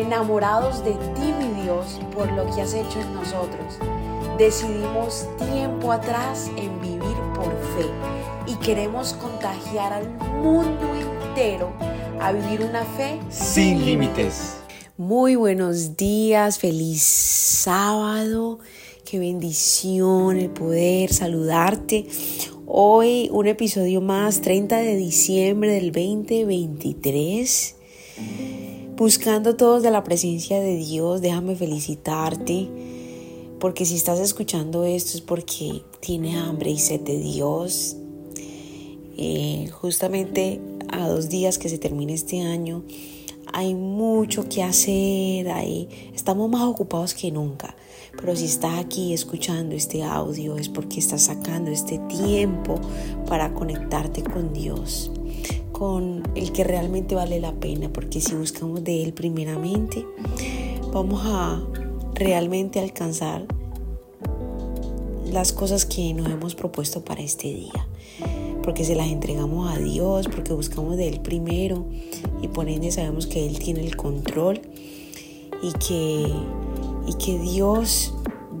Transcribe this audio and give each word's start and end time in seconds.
enamorados 0.00 0.84
de 0.84 0.92
ti, 0.92 1.32
mi 1.38 1.62
Dios, 1.62 2.00
por 2.14 2.30
lo 2.32 2.44
que 2.54 2.62
has 2.62 2.74
hecho 2.74 3.00
en 3.00 3.14
nosotros. 3.14 3.78
Decidimos 4.38 5.26
tiempo 5.38 5.92
atrás 5.92 6.50
en 6.56 6.80
vivir 6.80 7.16
por 7.34 7.50
fe 7.76 7.86
y 8.46 8.54
queremos 8.56 9.12
contagiar 9.14 9.92
al 9.92 10.08
mundo 10.42 10.86
entero 10.94 11.72
a 12.20 12.32
vivir 12.32 12.62
una 12.62 12.84
fe 12.84 13.20
sin 13.28 13.84
límites. 13.84 14.56
Muy 14.96 15.36
buenos 15.36 15.96
días, 15.96 16.58
feliz 16.58 17.02
sábado, 17.02 18.58
qué 19.04 19.18
bendición 19.18 20.36
el 20.38 20.50
poder 20.50 21.12
saludarte. 21.12 22.06
Hoy 22.66 23.28
un 23.32 23.46
episodio 23.46 24.00
más, 24.00 24.40
30 24.40 24.78
de 24.78 24.96
diciembre 24.96 25.72
del 25.72 25.92
2023. 25.92 27.76
Buscando 29.00 29.56
todos 29.56 29.82
de 29.82 29.90
la 29.90 30.04
presencia 30.04 30.60
de 30.60 30.76
Dios, 30.76 31.22
déjame 31.22 31.56
felicitarte, 31.56 32.68
porque 33.58 33.86
si 33.86 33.94
estás 33.94 34.20
escuchando 34.20 34.84
esto 34.84 35.16
es 35.16 35.22
porque 35.22 35.82
tiene 36.00 36.36
hambre 36.36 36.70
y 36.70 36.78
sed 36.78 37.00
de 37.00 37.18
Dios. 37.18 37.96
Eh, 39.16 39.70
justamente 39.72 40.60
a 40.92 41.08
dos 41.08 41.30
días 41.30 41.56
que 41.56 41.70
se 41.70 41.78
termine 41.78 42.12
este 42.12 42.42
año, 42.42 42.84
hay 43.50 43.74
mucho 43.74 44.46
que 44.50 44.62
hacer, 44.62 45.48
ahí 45.48 45.88
estamos 46.14 46.50
más 46.50 46.64
ocupados 46.64 47.14
que 47.14 47.32
nunca. 47.32 47.74
Pero 48.20 48.36
si 48.36 48.44
estás 48.44 48.78
aquí 48.78 49.14
escuchando 49.14 49.74
este 49.74 50.02
audio 50.02 50.58
es 50.58 50.68
porque 50.68 50.98
estás 50.98 51.22
sacando 51.22 51.70
este 51.70 51.98
tiempo 52.00 52.78
para 53.26 53.54
conectarte 53.54 54.22
con 54.22 54.52
Dios, 54.52 55.10
con 55.80 56.22
el 56.34 56.52
que 56.52 56.62
realmente 56.62 57.14
vale 57.14 57.40
la 57.40 57.54
pena, 57.54 57.90
porque 57.90 58.20
si 58.20 58.34
buscamos 58.34 58.84
de 58.84 59.02
Él 59.02 59.14
primeramente, 59.14 60.06
vamos 60.92 61.22
a 61.24 61.58
realmente 62.12 62.80
alcanzar 62.80 63.46
las 65.32 65.54
cosas 65.54 65.86
que 65.86 66.12
nos 66.12 66.28
hemos 66.28 66.54
propuesto 66.54 67.02
para 67.02 67.22
este 67.22 67.48
día 67.54 67.88
porque 68.62 68.84
se 68.84 68.94
las 68.94 69.08
entregamos 69.08 69.74
a 69.74 69.78
Dios, 69.78 70.28
porque 70.28 70.52
buscamos 70.52 70.98
de 70.98 71.08
Él 71.08 71.20
primero 71.20 71.86
y 72.42 72.48
por 72.48 72.68
ende 72.68 72.92
sabemos 72.92 73.26
que 73.26 73.46
Él 73.46 73.58
tiene 73.58 73.80
el 73.80 73.96
control 73.96 74.60
y 75.62 75.72
que, 75.72 76.26
y 77.06 77.14
que 77.14 77.38
Dios 77.38 78.12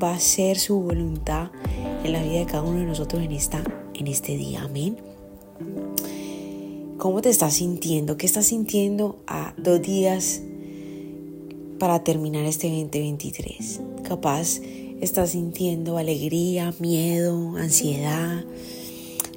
va 0.02 0.12
a 0.12 0.14
hacer 0.14 0.58
su 0.58 0.80
voluntad 0.80 1.50
en 2.02 2.14
la 2.14 2.22
vida 2.22 2.38
de 2.38 2.46
cada 2.46 2.62
uno 2.62 2.78
de 2.78 2.86
nosotros 2.86 3.22
en, 3.22 3.32
esta, 3.32 3.62
en 3.92 4.06
este 4.06 4.38
día. 4.38 4.62
Amén. 4.62 5.09
¿Cómo 7.00 7.20
te 7.20 7.30
estás 7.30 7.54
sintiendo? 7.54 8.16
¿Qué 8.16 8.26
estás 8.26 8.46
sintiendo 8.46 9.16
a 9.26 9.54
dos 9.56 9.82
días 9.82 10.40
para 11.80 12.04
terminar 12.04 12.44
este 12.44 12.68
2023? 12.68 13.80
Capaz 14.04 14.60
estás 15.00 15.30
sintiendo 15.30 15.96
alegría, 15.98 16.72
miedo, 16.78 17.56
ansiedad 17.56 18.44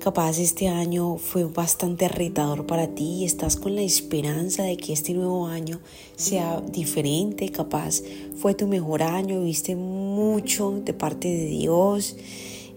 Capaz 0.04 0.38
este 0.38 0.68
año 0.68 1.16
fue 1.16 1.46
bastante 1.46 2.10
retador 2.10 2.66
para 2.68 2.88
ti 2.88 3.20
y 3.22 3.24
estás 3.24 3.56
con 3.56 3.74
la 3.74 3.84
esperanza 3.84 4.64
de 4.64 4.76
que 4.76 4.92
este 4.92 5.14
nuevo 5.14 5.48
año 5.48 5.80
sea 6.18 6.60
diferente. 6.60 7.48
Capaz 7.48 8.02
fue 8.36 8.54
tu 8.54 8.68
mejor 8.68 9.02
año, 9.02 9.42
viste 9.42 9.78
mucho 9.78 10.72
de 10.84 10.94
parte 10.94 11.30
de 11.30 11.46
Dios 11.46 12.18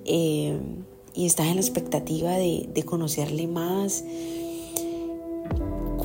eh, 0.04 0.56
y 1.16 1.26
estás 1.26 1.48
en 1.48 1.56
la 1.56 1.62
expectativa 1.62 2.30
de, 2.30 2.68
de 2.72 2.82
conocerle 2.84 3.48
más. 3.48 4.04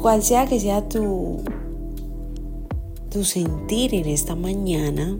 Cual 0.01 0.23
sea 0.23 0.47
que 0.47 0.59
sea 0.59 0.87
tu, 0.89 1.43
tu 3.09 3.23
sentir 3.23 3.93
en 3.93 4.07
esta 4.07 4.35
mañana, 4.35 5.17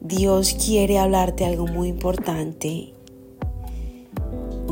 Dios 0.00 0.54
quiere 0.54 0.98
hablarte 0.98 1.44
algo 1.44 1.66
muy 1.66 1.88
importante 1.88 2.92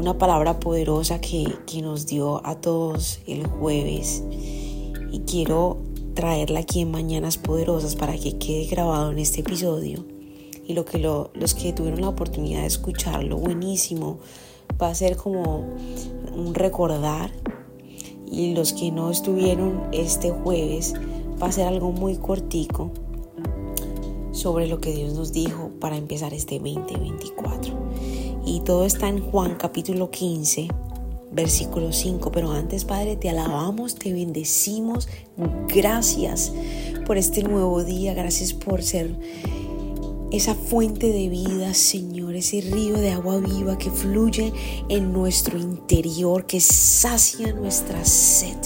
una 0.01 0.17
palabra 0.17 0.59
poderosa 0.59 1.21
que, 1.21 1.47
nos 1.83 2.07
dio 2.07 2.45
a 2.47 2.55
todos 2.55 3.21
el 3.27 3.47
jueves. 3.47 4.25
Y 5.13 5.21
quiero 5.21 5.79
traerla 6.15 6.61
aquí 6.61 6.81
en 6.81 6.91
Mañanas 6.91 7.37
Poderosas 7.37 7.97
para 7.97 8.17
que 8.17 8.39
quede 8.39 8.65
grabado 8.65 9.13
en 9.13 9.19
este 9.19 9.41
episodio. 9.41 10.05
Y 10.67 10.73
lo 10.73 10.87
que 10.87 10.99
los 10.99 11.55
que 11.55 11.73
tuvieron 11.73 12.01
la 12.01 12.09
oportunidad 12.09 12.63
de 12.63 12.67
escucharlo 12.67 13.37
buenísimo. 13.37 14.19
Va 14.81 14.89
a 14.89 14.95
ser 14.95 15.17
como 15.17 15.67
un 16.35 16.55
recordar 16.55 17.31
y 18.31 18.55
los 18.55 18.73
que 18.73 18.91
no 18.91 19.11
estuvieron 19.11 19.83
este 19.93 20.31
jueves 20.31 20.95
va 21.43 21.49
a 21.49 21.53
ser 21.53 21.67
algo 21.67 21.93
muy 21.93 22.17
cortico 22.17 22.91
sobre 24.33 24.67
lo 24.69 24.81
que 24.81 24.93
Dios 24.93 25.15
nos 25.15 25.33
dijo 25.33 25.71
para 25.81 25.97
empezar 25.97 26.33
este 26.35 26.59
2024 26.59 27.75
y 28.45 28.61
todo 28.61 28.85
está 28.85 29.09
en 29.09 29.21
Juan 29.21 29.55
capítulo 29.57 30.11
15, 30.11 30.69
versículo 31.31 31.93
5. 31.93 32.33
Pero 32.33 32.51
antes, 32.53 32.85
Padre, 32.85 33.17
te 33.17 33.29
alabamos, 33.29 33.95
te 33.95 34.13
bendecimos. 34.13 35.09
Gracias 35.69 36.53
por 37.07 37.17
este 37.17 37.43
nuevo 37.43 37.85
día, 37.85 38.15
gracias 38.15 38.53
por 38.53 38.83
ser 38.83 39.15
esa 40.33 40.55
fuente 40.55 41.13
de 41.13 41.29
vida, 41.29 41.75
Señor, 41.75 42.30
ese 42.41 42.61
río 42.63 42.97
de 42.97 43.11
agua 43.11 43.39
viva 43.39 43.79
que 43.79 43.91
fluye 43.91 44.53
en 44.89 45.13
nuestro 45.13 45.59
interior, 45.59 46.47
que 46.47 46.61
sacia 46.61 47.53
nuestra 47.53 48.05
sed. 48.05 48.57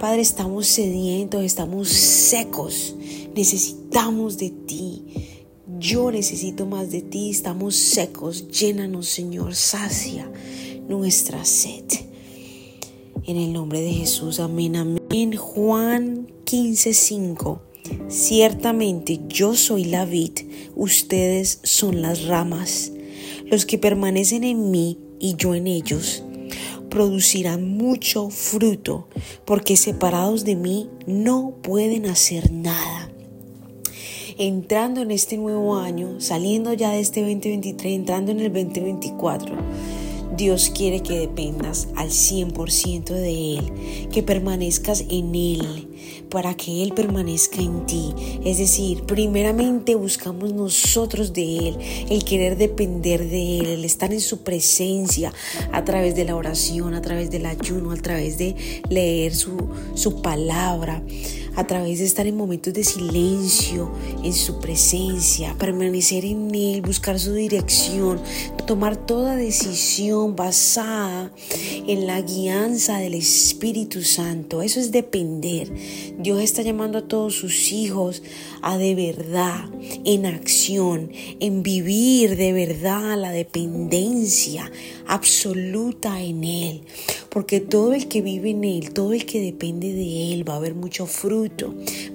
Padre, 0.00 0.22
estamos 0.22 0.66
sedientos, 0.66 1.42
estamos 1.42 1.88
secos, 1.88 2.94
necesitamos 3.34 4.38
de 4.38 4.50
ti. 4.50 5.04
Yo 5.78 6.10
necesito 6.10 6.64
más 6.64 6.90
de 6.90 7.02
ti, 7.02 7.30
estamos 7.30 7.76
secos, 7.76 8.48
llénanos 8.48 9.08
Señor, 9.08 9.54
sacia 9.54 10.30
nuestra 10.88 11.44
sed. 11.44 11.84
En 13.24 13.36
el 13.36 13.52
nombre 13.52 13.80
de 13.80 13.92
Jesús, 13.92 14.38
amén, 14.38 14.76
amén. 14.76 15.36
Juan 15.36 16.28
15:5. 16.44 17.60
Ciertamente 18.08 19.20
yo 19.28 19.54
soy 19.54 19.84
la 19.84 20.04
vid, 20.04 20.32
ustedes 20.74 21.60
son 21.62 22.02
las 22.02 22.24
ramas. 22.24 22.92
Los 23.44 23.66
que 23.66 23.78
permanecen 23.78 24.44
en 24.44 24.70
mí 24.70 24.98
y 25.18 25.36
yo 25.36 25.54
en 25.54 25.66
ellos 25.66 26.22
producirán 26.90 27.76
mucho 27.76 28.30
fruto, 28.30 29.08
porque 29.44 29.76
separados 29.76 30.44
de 30.44 30.56
mí 30.56 30.88
no 31.06 31.56
pueden 31.62 32.06
hacer 32.06 32.50
nada 32.52 33.10
entrando 34.38 35.00
en 35.00 35.10
este 35.10 35.36
nuevo 35.36 35.76
año, 35.76 36.20
saliendo 36.20 36.72
ya 36.72 36.90
de 36.90 37.00
este 37.00 37.20
2023, 37.20 37.94
entrando 37.94 38.32
en 38.32 38.40
el 38.40 38.52
2024, 38.52 39.56
Dios 40.36 40.70
quiere 40.74 41.02
que 41.02 41.18
dependas 41.18 41.88
al 41.96 42.08
100% 42.08 43.04
de 43.04 43.58
Él, 43.58 44.08
que 44.10 44.22
permanezcas 44.22 45.04
en 45.08 45.34
Él, 45.34 45.88
para 46.30 46.54
que 46.54 46.82
Él 46.82 46.92
permanezca 46.92 47.60
en 47.60 47.86
ti. 47.86 48.12
Es 48.44 48.58
decir, 48.58 49.02
primeramente 49.04 49.94
buscamos 49.94 50.52
nosotros 50.52 51.32
de 51.32 51.68
Él, 51.68 51.78
el 52.10 52.24
querer 52.24 52.56
depender 52.56 53.28
de 53.28 53.58
Él, 53.58 53.66
el 53.66 53.84
estar 53.84 54.12
en 54.12 54.20
su 54.20 54.42
presencia 54.42 55.32
a 55.72 55.84
través 55.84 56.14
de 56.14 56.24
la 56.24 56.36
oración, 56.36 56.94
a 56.94 57.02
través 57.02 57.30
del 57.30 57.46
ayuno, 57.46 57.92
a 57.92 57.96
través 57.96 58.38
de 58.38 58.82
leer 58.88 59.34
su, 59.34 59.68
su 59.94 60.22
palabra 60.22 61.02
a 61.56 61.66
través 61.66 61.98
de 61.98 62.04
estar 62.04 62.26
en 62.26 62.36
momentos 62.36 62.72
de 62.72 62.84
silencio, 62.84 63.90
en 64.22 64.32
su 64.32 64.60
presencia, 64.60 65.56
permanecer 65.58 66.24
en 66.24 66.54
Él, 66.54 66.82
buscar 66.82 67.18
su 67.18 67.32
dirección, 67.32 68.20
tomar 68.66 68.96
toda 68.96 69.36
decisión 69.36 70.36
basada 70.36 71.32
en 71.86 72.06
la 72.06 72.20
guianza 72.20 72.98
del 72.98 73.14
Espíritu 73.14 74.02
Santo. 74.02 74.62
Eso 74.62 74.80
es 74.80 74.92
depender. 74.92 75.72
Dios 76.18 76.42
está 76.42 76.62
llamando 76.62 76.98
a 76.98 77.08
todos 77.08 77.34
sus 77.34 77.72
hijos 77.72 78.22
a 78.62 78.76
de 78.76 78.94
verdad, 78.94 79.64
en 80.04 80.26
acción, 80.26 81.10
en 81.40 81.62
vivir 81.62 82.36
de 82.36 82.52
verdad 82.52 83.16
la 83.16 83.30
dependencia 83.30 84.70
absoluta 85.06 86.20
en 86.20 86.44
Él. 86.44 86.82
Porque 87.30 87.60
todo 87.60 87.92
el 87.92 88.08
que 88.08 88.22
vive 88.22 88.50
en 88.50 88.64
Él, 88.64 88.92
todo 88.92 89.12
el 89.12 89.26
que 89.26 89.40
depende 89.40 89.92
de 89.92 90.32
Él, 90.32 90.48
va 90.48 90.54
a 90.54 90.56
haber 90.56 90.74
mucho 90.74 91.06
fruto, 91.06 91.45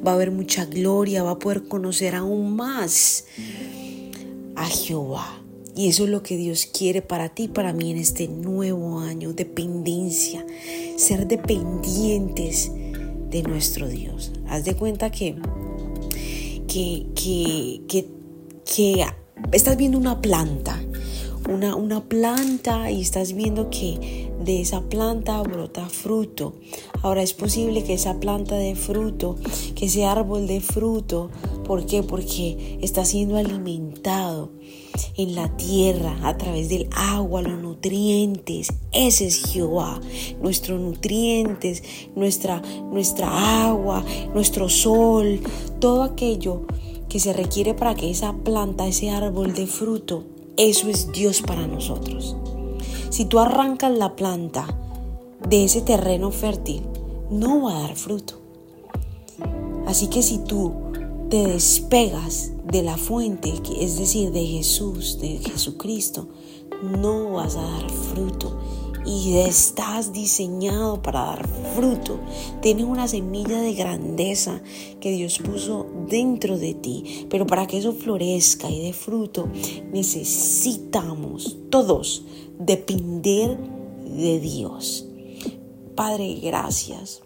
va 0.06 0.12
a 0.12 0.16
haber 0.16 0.31
mucha 0.31 0.66
gloria, 0.66 1.24
va 1.24 1.31
a 1.31 1.39
poder 1.39 1.63
conocer 1.68 2.16
aún 2.16 2.56
más 2.56 3.25
a 4.56 4.66
Jehová. 4.66 5.42
Y 5.75 5.88
eso 5.88 6.04
es 6.04 6.10
lo 6.10 6.22
que 6.22 6.36
Dios 6.36 6.66
quiere 6.66 7.01
para 7.01 7.30
ti, 7.30 7.48
para 7.48 7.72
mí 7.72 7.92
en 7.92 7.98
este 7.98 8.28
nuevo 8.28 9.00
año, 9.00 9.33
dependencia, 9.33 10.45
ser 10.98 11.28
dependientes 11.28 12.72
de 13.30 13.44
nuestro 13.44 13.88
Dios. 13.88 14.31
Haz 14.48 14.66
de 14.66 14.75
cuenta 14.75 15.12
que, 15.12 15.38
que, 16.68 17.07
que, 17.16 17.81
que, 17.88 18.07
que 18.66 19.06
estás 19.54 19.77
viendo 19.77 19.98
una 19.98 20.22
planta, 20.22 20.84
una, 21.51 21.75
una 21.75 22.03
planta 22.03 22.89
y 22.92 23.01
estás 23.01 23.33
viendo 23.33 23.69
que 23.69 24.31
de 24.44 24.62
esa 24.62 24.81
planta 24.81 25.42
brota 25.42 25.88
fruto. 25.89 26.53
Ahora 27.01 27.21
es 27.21 27.33
posible 27.33 27.83
que 27.83 27.94
esa 27.94 28.19
planta 28.19 28.56
de 28.56 28.75
fruto, 28.75 29.36
que 29.75 29.86
ese 29.86 30.06
árbol 30.06 30.48
de 30.48 30.62
fruto, 30.62 31.30
¿por 31.65 31.86
qué? 31.86 32.03
Porque 32.03 32.80
está 32.81 33.06
siendo 33.06 33.38
alimentado 33.38 34.51
en 35.18 35.36
la 35.36 35.56
tierra 35.57 36.18
a 36.24 36.38
través 36.38 36.69
del 36.69 36.88
agua, 36.92 37.42
los 37.42 37.62
nutrientes. 37.62 38.69
Ese 38.92 39.27
es 39.27 39.44
Jehová, 39.45 40.00
nuestros 40.42 40.80
nutrientes, 40.80 41.83
nuestra, 42.15 42.62
nuestra 42.92 43.68
agua, 43.68 44.03
nuestro 44.33 44.69
sol, 44.69 45.39
todo 45.80 46.03
aquello 46.03 46.65
que 47.09 47.19
se 47.19 47.33
requiere 47.33 47.74
para 47.74 47.94
que 47.94 48.09
esa 48.09 48.33
planta, 48.33 48.88
ese 48.88 49.09
árbol 49.09 49.53
de 49.53 49.68
fruto, 49.68 50.24
eso 50.69 50.90
es 50.90 51.12
Dios 51.12 51.42
para 51.42 51.66
nosotros. 51.66 52.36
Si 53.10 53.25
tú 53.25 53.40
arrancas 53.40 53.92
la 53.92 54.16
planta 54.16 54.68
de 55.48 55.63
ese 55.63 55.81
terreno 55.81 56.31
fértil, 56.31 56.84
no 57.30 57.63
va 57.63 57.78
a 57.78 57.81
dar 57.81 57.96
fruto. 57.96 58.40
Así 59.88 60.08
que 60.08 60.22
si 60.22 60.38
tú 60.38 60.74
te 61.30 61.48
despegas 61.48 62.52
de 62.66 62.84
la 62.84 62.98
fuente, 62.98 63.54
es 63.80 63.98
decir, 63.98 64.31
de 64.31 64.46
Jesús, 64.46 65.19
de 65.19 65.40
Jesucristo, 65.40 66.28
no 66.84 67.31
vas 67.31 67.56
a 67.56 67.62
dar 67.63 67.90
fruto. 67.90 68.60
Y 69.06 69.38
estás 69.38 70.13
diseñado 70.13 71.01
para 71.01 71.25
dar 71.25 71.48
fruto. 71.75 72.19
Tienes 72.62 72.86
una 72.86 73.07
semilla 73.07 73.59
de 73.59 73.74
grandeza 73.74 74.62
que 75.00 75.12
Dios 75.12 75.39
puso 75.39 75.88
dentro 76.07 76.57
de 76.57 76.74
ti. 76.74 77.27
Pero 77.30 77.48
para 77.48 77.65
que 77.68 77.80
eso 77.80 77.94
florezca 77.94 78.69
y 78.69 78.81
dé 78.81 78.94
fruto, 78.94 79.48
necesitamos 79.92 81.57
todos 81.69 82.24
depender 82.59 83.57
de 84.06 84.39
Dios. 84.39 85.07
Padre, 85.95 86.36
gracias. 86.42 87.21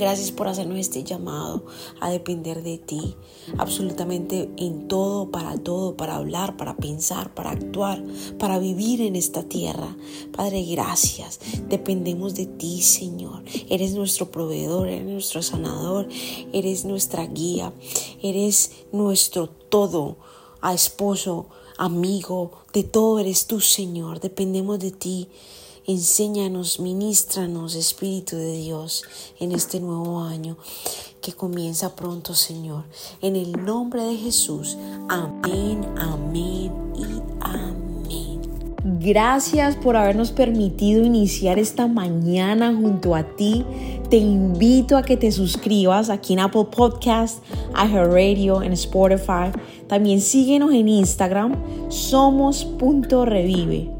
Gracias 0.00 0.30
por 0.30 0.48
hacernos 0.48 0.78
este 0.78 1.04
llamado 1.04 1.66
a 2.00 2.10
depender 2.10 2.62
de 2.62 2.78
ti, 2.78 3.16
absolutamente 3.58 4.48
en 4.56 4.88
todo, 4.88 5.30
para 5.30 5.58
todo, 5.58 5.94
para 5.94 6.16
hablar, 6.16 6.56
para 6.56 6.74
pensar, 6.76 7.34
para 7.34 7.50
actuar, 7.50 8.02
para 8.38 8.58
vivir 8.58 9.02
en 9.02 9.14
esta 9.14 9.42
tierra. 9.42 9.94
Padre, 10.34 10.64
gracias. 10.64 11.38
Dependemos 11.68 12.34
de 12.34 12.46
ti, 12.46 12.80
Señor. 12.80 13.42
Eres 13.68 13.92
nuestro 13.92 14.30
proveedor, 14.30 14.88
eres 14.88 15.04
nuestro 15.04 15.42
sanador, 15.42 16.08
eres 16.54 16.86
nuestra 16.86 17.26
guía, 17.26 17.74
eres 18.22 18.70
nuestro 18.92 19.48
todo, 19.50 20.16
esposo, 20.72 21.46
amigo, 21.76 22.52
de 22.72 22.84
todo 22.84 23.18
eres 23.18 23.46
tú, 23.46 23.60
Señor. 23.60 24.20
Dependemos 24.20 24.78
de 24.78 24.92
ti. 24.92 25.28
Enséñanos, 25.90 26.78
ministranos, 26.78 27.74
Espíritu 27.74 28.36
de 28.36 28.58
Dios, 28.58 29.02
en 29.40 29.50
este 29.50 29.80
nuevo 29.80 30.20
año 30.20 30.56
que 31.20 31.32
comienza 31.32 31.96
pronto, 31.96 32.36
Señor. 32.36 32.84
En 33.20 33.34
el 33.34 33.64
nombre 33.64 34.04
de 34.04 34.14
Jesús. 34.14 34.78
Amén, 35.08 35.84
amén 35.98 36.70
y 36.96 37.06
amén. 37.40 38.40
Gracias 39.00 39.74
por 39.74 39.96
habernos 39.96 40.30
permitido 40.30 41.04
iniciar 41.04 41.58
esta 41.58 41.88
mañana 41.88 42.72
junto 42.72 43.16
a 43.16 43.24
ti. 43.24 43.66
Te 44.10 44.16
invito 44.16 44.96
a 44.96 45.02
que 45.02 45.16
te 45.16 45.32
suscribas 45.32 46.08
aquí 46.08 46.34
en 46.34 46.38
Apple 46.38 46.66
Podcast, 46.70 47.42
Radio, 47.74 48.62
en 48.62 48.74
Spotify. 48.74 49.50
También 49.88 50.20
síguenos 50.20 50.72
en 50.72 50.88
Instagram, 50.88 51.56
somos.revive 51.88 53.99